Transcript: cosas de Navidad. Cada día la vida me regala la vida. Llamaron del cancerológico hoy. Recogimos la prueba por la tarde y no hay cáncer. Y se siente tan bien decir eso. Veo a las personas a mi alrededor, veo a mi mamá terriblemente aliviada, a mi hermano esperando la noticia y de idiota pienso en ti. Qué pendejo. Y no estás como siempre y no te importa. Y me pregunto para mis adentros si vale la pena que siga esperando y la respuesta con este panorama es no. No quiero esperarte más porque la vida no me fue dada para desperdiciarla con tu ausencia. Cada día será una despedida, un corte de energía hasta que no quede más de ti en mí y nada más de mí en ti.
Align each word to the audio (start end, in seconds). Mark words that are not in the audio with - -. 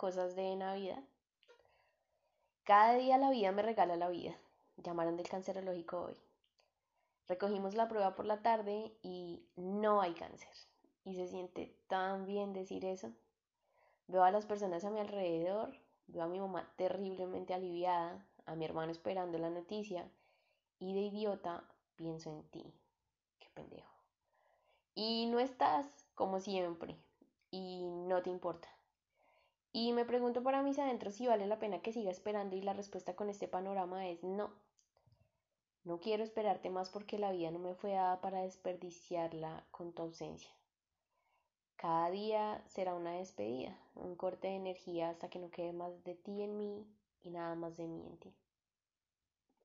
cosas 0.00 0.34
de 0.34 0.56
Navidad. 0.56 1.04
Cada 2.64 2.94
día 2.94 3.18
la 3.18 3.28
vida 3.28 3.52
me 3.52 3.60
regala 3.60 3.96
la 3.96 4.08
vida. 4.08 4.34
Llamaron 4.78 5.18
del 5.18 5.28
cancerológico 5.28 6.00
hoy. 6.00 6.16
Recogimos 7.28 7.74
la 7.74 7.86
prueba 7.86 8.14
por 8.14 8.24
la 8.24 8.40
tarde 8.40 8.96
y 9.02 9.44
no 9.56 10.00
hay 10.00 10.14
cáncer. 10.14 10.48
Y 11.04 11.16
se 11.16 11.28
siente 11.28 11.76
tan 11.86 12.24
bien 12.24 12.54
decir 12.54 12.86
eso. 12.86 13.12
Veo 14.06 14.24
a 14.24 14.30
las 14.30 14.46
personas 14.46 14.86
a 14.86 14.90
mi 14.90 15.00
alrededor, 15.00 15.76
veo 16.06 16.22
a 16.22 16.28
mi 16.28 16.40
mamá 16.40 16.72
terriblemente 16.76 17.52
aliviada, 17.52 18.24
a 18.46 18.54
mi 18.54 18.64
hermano 18.64 18.92
esperando 18.92 19.36
la 19.36 19.50
noticia 19.50 20.10
y 20.78 20.94
de 20.94 21.00
idiota 21.00 21.62
pienso 21.96 22.30
en 22.30 22.42
ti. 22.44 22.64
Qué 23.38 23.48
pendejo. 23.52 23.92
Y 24.94 25.26
no 25.26 25.40
estás 25.40 25.86
como 26.14 26.40
siempre 26.40 26.96
y 27.50 27.84
no 27.84 28.22
te 28.22 28.30
importa. 28.30 28.79
Y 29.72 29.92
me 29.92 30.04
pregunto 30.04 30.42
para 30.42 30.62
mis 30.62 30.78
adentros 30.78 31.14
si 31.14 31.26
vale 31.26 31.46
la 31.46 31.58
pena 31.58 31.80
que 31.80 31.92
siga 31.92 32.10
esperando 32.10 32.56
y 32.56 32.62
la 32.62 32.72
respuesta 32.72 33.14
con 33.14 33.30
este 33.30 33.46
panorama 33.46 34.08
es 34.08 34.22
no. 34.24 34.50
No 35.84 36.00
quiero 36.00 36.24
esperarte 36.24 36.70
más 36.70 36.90
porque 36.90 37.18
la 37.18 37.32
vida 37.32 37.50
no 37.50 37.58
me 37.58 37.74
fue 37.74 37.92
dada 37.92 38.20
para 38.20 38.42
desperdiciarla 38.42 39.64
con 39.70 39.92
tu 39.92 40.02
ausencia. 40.02 40.50
Cada 41.76 42.10
día 42.10 42.62
será 42.66 42.94
una 42.94 43.12
despedida, 43.12 43.78
un 43.94 44.14
corte 44.16 44.48
de 44.48 44.56
energía 44.56 45.08
hasta 45.08 45.30
que 45.30 45.38
no 45.38 45.50
quede 45.50 45.72
más 45.72 46.04
de 46.04 46.14
ti 46.14 46.42
en 46.42 46.58
mí 46.58 46.86
y 47.22 47.30
nada 47.30 47.54
más 47.54 47.76
de 47.76 47.86
mí 47.86 48.04
en 48.06 48.18
ti. 48.18 48.34